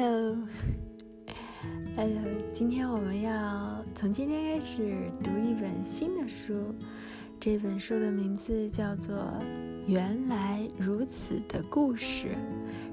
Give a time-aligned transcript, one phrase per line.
[0.00, 0.32] Hello，Hello，
[2.54, 6.74] 今天我们要从今天开始读一本新的书，
[7.38, 9.14] 这本书的名字叫做
[9.86, 12.28] 《原来如此的故事》，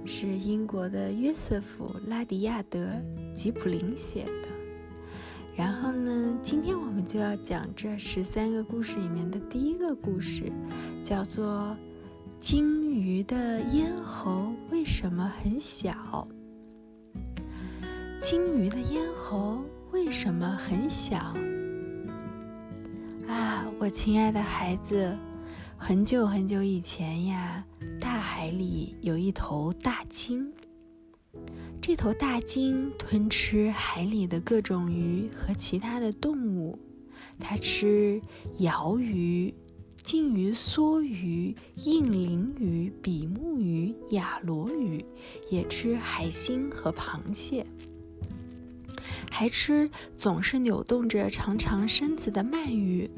[0.06, 2.80] 是英国的约瑟夫·拉迪亚德·
[3.34, 4.50] 吉普林写的。
[5.56, 10.52] 然后呢，今天我们就要讲这十三个故事里面的第一个故事，
[11.06, 11.74] 叫做。
[12.40, 16.28] 鲸鱼的咽喉为什么很小？
[18.30, 19.64] 鲸鱼的咽喉
[19.94, 21.34] 为什么很小？
[23.26, 25.18] 啊，我亲爱的孩子，
[25.78, 27.64] 很久很久以前呀，
[28.02, 30.52] 大海里有一头大鲸。
[31.82, 36.78] 这头大鲸吞吃海里的各种鱼和其他的动物，
[37.40, 38.22] 它吃
[38.58, 39.56] 鳐鱼。
[40.04, 45.06] 鲸鱼、梭鱼、硬鳞鱼、比目鱼、亚罗鱼，
[45.50, 47.66] 也吃海星和螃蟹，
[49.30, 53.10] 还吃总是扭动着长长身子的鳗鱼。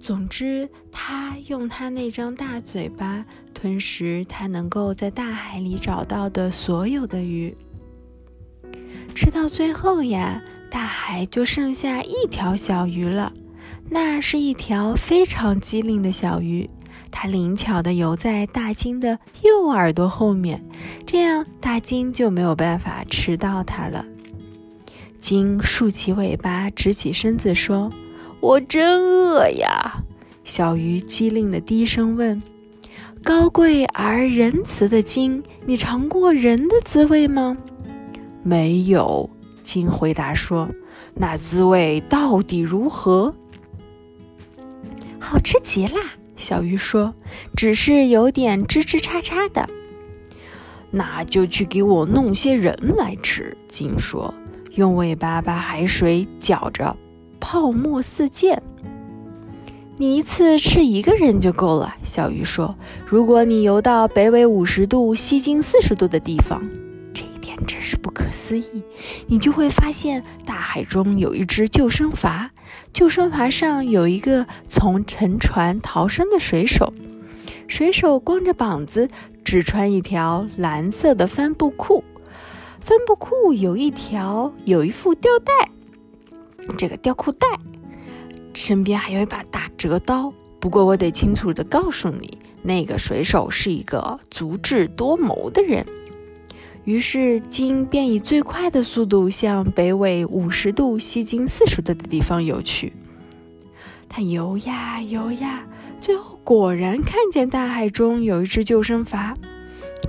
[0.00, 7.56] 总之，它用它那张大嘴巴吞食它能够在大海里找到的所有的鱼。
[9.14, 10.40] 吃到最后呀，
[10.70, 13.32] 大海就剩下一条小鱼了。
[13.90, 16.68] 那是一条非常机灵的小鱼，
[17.10, 20.62] 它灵巧地游在大鲸的右耳朵后面，
[21.04, 24.04] 这样大鲸就没有办法吃到它了。
[25.18, 27.92] 鲸竖起尾巴，直起身子说
[28.40, 30.02] ：“我真饿呀！”
[30.44, 32.42] 小鱼机灵地低声问
[33.22, 37.56] ：“高贵而仁慈的鲸，你尝过人的滋味吗
[38.42, 39.28] ？”“没有。”
[39.62, 40.68] 鲸回答说。
[41.20, 43.34] “那滋味到底如何？”
[45.18, 45.98] 好吃极了，
[46.36, 47.12] 小鱼说
[47.56, 49.68] ：“只是有点吱吱叉叉的。”
[50.92, 54.32] 那就去给我弄些人来吃。”鲸说，
[54.74, 56.96] 用尾巴把海水搅着，
[57.40, 58.62] 泡沫四溅。
[59.96, 66.62] 你一次吃一个人就够了，小鱼说：“如果你游到北纬五十度、西经四十度的地方。”
[67.12, 68.82] 这一点真是不可思议！
[69.26, 72.50] 你就会发现，大海中有一只救生筏，
[72.92, 76.92] 救生筏上有一个从沉船逃生的水手，
[77.66, 79.08] 水手光着膀子，
[79.42, 82.04] 只穿一条蓝色的帆布裤，
[82.88, 85.52] 帆布裤有一条有一副吊带，
[86.78, 87.46] 这个吊裤带，
[88.54, 90.32] 身边还有一把大折刀。
[90.58, 95.84] 不过，我得清楚地告诉你，那个水手是一个足智多谋的人。
[96.84, 102.94] 于是，鲸便以最快的速度向北纬五十度、西经四十度的地方游去。
[104.08, 105.62] 它游呀游呀，
[106.00, 109.34] 最后果然看见大海中有一只救生筏。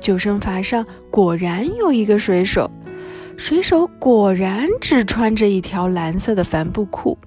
[0.01, 2.69] 救生筏上果然有一个水手，
[3.37, 7.17] 水手果然只穿着一条蓝色的帆布裤，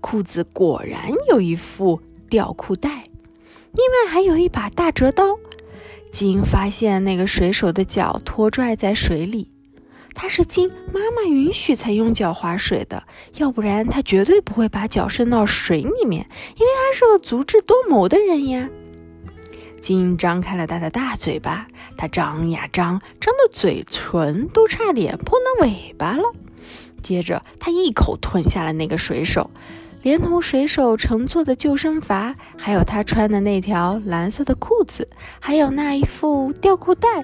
[0.00, 2.88] 裤子果然有一副吊裤带，
[3.72, 5.38] 另外还有一把大折刀。
[6.12, 9.48] 金发现那个水手的脚拖拽在水里，
[10.12, 13.04] 他是经妈妈允许才用脚划水的，
[13.36, 16.26] 要不然他绝对不会把脚伸到水里面，
[16.56, 18.68] 因为他是个足智多谋的人呀。
[19.80, 26.22] 鲸张开了他的大嘴巴，他张呀张，张的嘴唇都差点碰到尾巴了。
[27.02, 29.50] 接着，他一口吞下了那个水手。
[30.02, 35.06] 连同水手乘坐的救生筏，还有他穿的那条蓝色的裤子，
[35.38, 37.22] 还有那一副吊裤带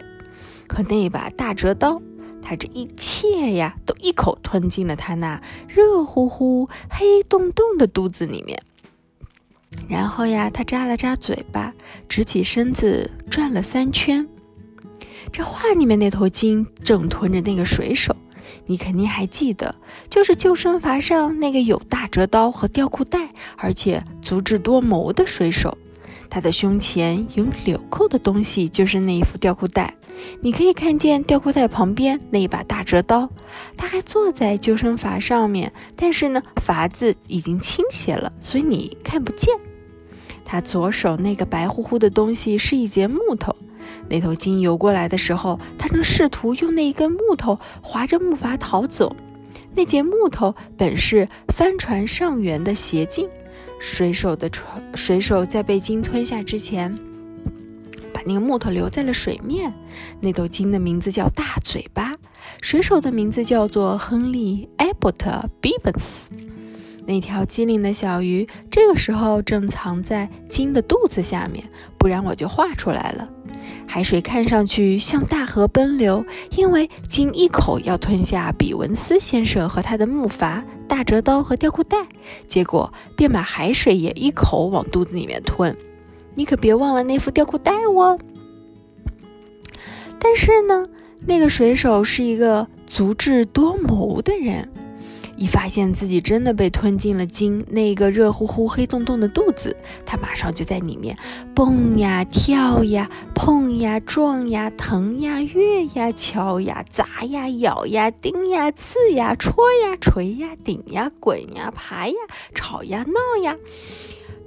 [0.69, 2.03] 和那把大折刀，
[2.43, 8.63] 他这一切呀，都一口吞进了他那热乎乎、黑洞洞的肚子里面。
[9.89, 11.73] 然后呀，他扎了扎嘴巴，
[12.09, 14.27] 直起身子转了三圈。
[15.33, 18.15] 这画里面那头鲸正吞着那个水手。
[18.69, 19.75] 你肯定还记得，
[20.11, 25.77] 就是救生筏上那个有大折刀和吊裤带，而且足智多谋的水手。
[26.29, 29.95] 他的胸前有纽扣的东西，就是那一副吊裤带。
[30.41, 33.29] 你可以看见吊裤带旁边那一把大折刀。
[33.77, 39.55] 他还坐在救生筏上面，但是呢，筏子已经倾斜了，所以你看不见。
[40.47, 43.55] 他左手那个白乎乎的东西是一节木头。
[44.09, 49.15] 那头鲸游过来的时候，他正试图用那一根木头划着木筏逃走。
[49.75, 53.29] 那节木头本是帆船上缘的斜径。
[53.79, 56.97] 水手的船，水手在被鲸吞下之前，
[58.11, 59.71] 把那个木头留在了水面。
[60.19, 62.15] 那头鲸的名字叫大嘴巴，
[62.63, 66.31] 水手的名字叫做亨利·艾伯特·比本斯。
[67.07, 71.65] 那条机灵的小鱼这个时候正藏在鲸的肚子下面，
[71.97, 73.29] 不然我就画出来了。
[73.87, 76.25] 海水看上去像大河奔流，
[76.57, 81.99] 因为鲸一口要吞下比文斯先生和他的木筏、大折刀和吊裤带，
[82.49, 85.77] 结果便把海水也一口往肚子里面吞。
[86.35, 88.19] 你可别忘了那副吊裤带哦。
[90.19, 90.87] 但是呢，
[91.25, 94.69] 那个水手是一个足智多谋的人。
[95.37, 101.17] 一发现自己真的被吞进了鲸那个热乎乎、黑洞洞的肚子，他马上就在里面
[101.55, 112.15] 蹦呀、跳呀、碰呀、撞呀、疼呀、跃呀、敲呀、砸呀、咬呀、钉呀、刺呀、戳呀、锤呀、顶呀、滚呀、爬呀、
[112.55, 113.55] 吵呀、闹呀，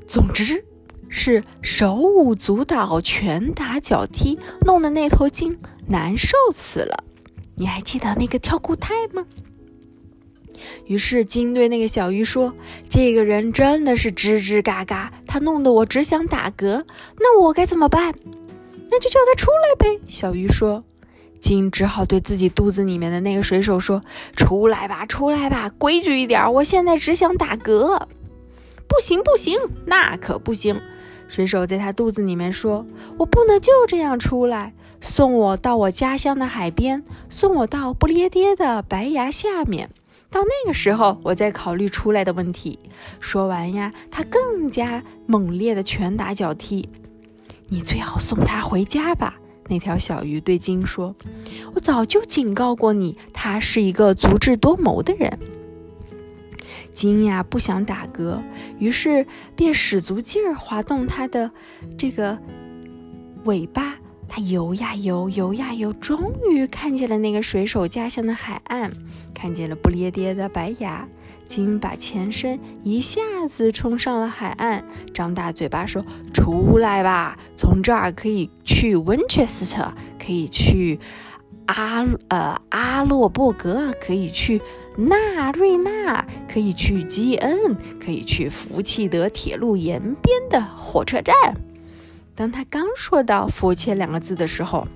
[0.07, 0.65] 总之
[1.07, 5.55] 是手舞足蹈、拳打脚踢，弄得那头鲸
[5.87, 7.03] 难受死了。
[7.55, 9.25] 你还记得那个跳固态吗？
[10.85, 12.53] 于是鲸对那个小鱼说
[12.89, 16.83] ：“这个人真的是吱吱嘎嘎，他弄得我只想打嗝。
[17.19, 18.13] 那我该怎么办？
[18.91, 20.83] 那就叫他出来呗。”小鱼说。
[21.39, 24.01] 鲸只好对自己肚子里面的那个水手说
[24.35, 26.51] ：“出来吧，出来吧，规矩一点。
[26.55, 27.97] 我现在只想打嗝。”
[28.89, 30.81] 不行，不行，那可不行。
[31.29, 32.85] 水手在他肚子里面说
[33.17, 39.89] ：“我不能就这样出来，送我到我家乡的海边，送我到不列颠的白崖下面。”
[40.31, 42.77] 到那个时候，我再考虑出来的问题。
[43.19, 46.87] 说完呀，他更加猛烈的拳打脚踢。
[47.67, 49.35] 你最好送他回家吧。
[49.67, 51.15] 那条小鱼对鲸说
[51.75, 55.37] ：“我早就警告过你，他是一个足智多谋的人。”
[56.91, 58.41] 鲸呀不想打嗝，
[58.79, 61.51] 于是便使足劲儿滑动它的
[61.95, 62.39] 这个
[63.43, 63.98] 尾巴。
[64.29, 68.91] 它游呀游，游呀游，终于看见了那个水手家乡的海岸，
[69.33, 71.07] 看见了不列颠的白牙。
[71.47, 79.91] 鲸把前身一下子冲上了海岸，张大嘴巴说：“出来吧，从这儿可以去温彻斯特，
[80.23, 80.99] 可以去
[81.65, 84.61] 阿呃阿洛伯格，可以去
[84.95, 91.35] 纳瑞纳，可以去基恩，可以去福气德铁路沿边的火车站。”
[92.39, 94.87] 当他刚说到“佛切”两个字的时候，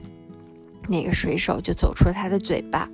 [0.87, 2.89] 那个水手就走出了他的嘴巴。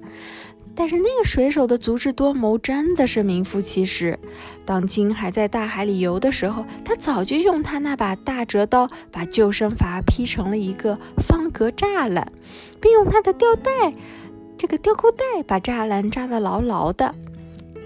[0.73, 4.17] 但是那个水手的足智多谋真的是名副其实。
[4.65, 12.31] 当鲸还在大海里游的时候，他早就用他那把大折刀把救生筏劈成了一个方格栅栏，
[12.81, 13.93] 并用他的吊带，
[14.57, 17.13] 这个吊裤带把栅栏扎得牢牢的。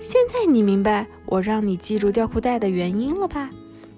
[0.01, 3.49] 现在你明白我让你记住吊裤带的原因了吧？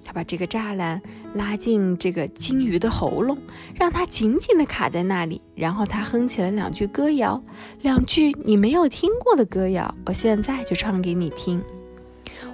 [0.05, 1.01] 他把这个栅栏
[1.33, 3.37] 拉进这个金鱼的喉咙，
[3.73, 5.41] 让它紧紧地卡在那里。
[5.55, 7.43] 然后他哼起了两句歌谣，
[7.81, 9.93] 两句你没有听过的歌谣。
[10.05, 11.61] 我现在就唱给你听。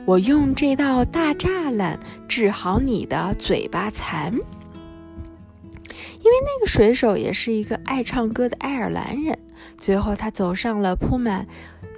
[0.06, 4.34] 我用这道大栅栏治好你的嘴巴残。
[4.34, 9.38] 因为那个水手也是一个爱唱歌的爱尔兰人。
[9.78, 11.48] 最后，他走上了铺满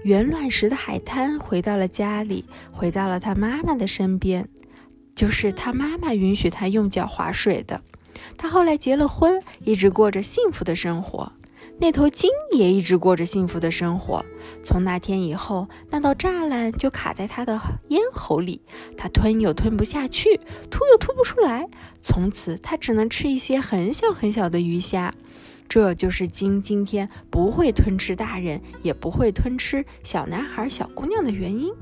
[0.04, 4.48] 圆卵石的海滩，回到了家里，回到了他妈妈的身边。
[5.15, 7.81] 就是他妈妈允许他用脚划水的。
[8.38, 11.31] 他后来结了婚，一直过着幸福的生活。
[11.80, 14.24] 那头鲸也一直过着幸福的生活。
[14.63, 18.62] 从那天以后，那道栅栏就卡在他的咽喉里，
[18.95, 20.39] 他吞又吞不下去，
[20.69, 21.65] 吐又吐不出来。
[22.01, 25.13] 从此，他只能吃一些很小很小的鱼虾。
[25.67, 31.74] 这就是鲸今天不会吞吃大人，也不会吞吃小男孩、小姑娘的原因。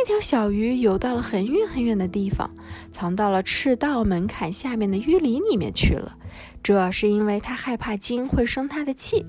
[0.00, 2.48] 那条小鱼游到了很远很远的地方，
[2.92, 6.16] 藏到了赤道门槛下面的淤泥里面去了。
[6.62, 9.26] 这是因为它害怕鲸会生它的气。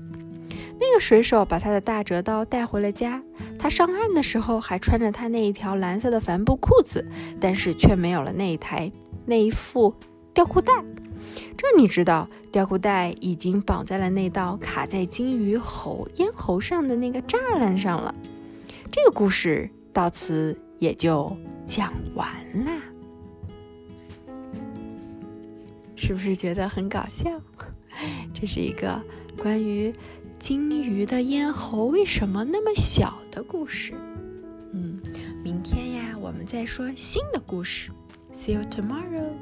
[0.78, 3.20] 那个水手把他的大折刀带回了家。
[3.58, 7.04] 他上岸的时候还穿着他那一条蓝色的帆布裤子，
[7.40, 8.90] 但是却没有了那一台
[9.26, 9.92] 那一副
[10.32, 10.72] 吊裤带。
[11.56, 18.14] 这你知道，吊裤带已经绑在了那道卡在鲸鱼喉咽喉上的那个栅栏上了。
[18.92, 19.68] 这个故事。
[19.92, 22.28] 到此也就讲完
[22.64, 22.80] 啦，
[25.96, 27.30] 是不是觉得很搞笑？
[28.32, 29.02] 这是一个
[29.36, 29.92] 关于
[30.38, 33.92] 金鱼的咽喉为什么那么小的故事。
[34.72, 35.00] 嗯，
[35.44, 37.90] 明天呀，我们再说新的故事。
[38.32, 39.34] See you tomorrow.